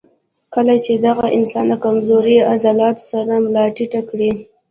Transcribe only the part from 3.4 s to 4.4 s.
ملا ټېټه کړي